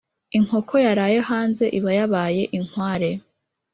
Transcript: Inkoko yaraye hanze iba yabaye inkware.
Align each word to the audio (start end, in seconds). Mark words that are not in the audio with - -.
Inkoko 0.37 0.73
yaraye 0.85 1.17
hanze 1.29 1.63
iba 1.77 1.91
yabaye 1.99 2.43
inkware. 2.57 3.09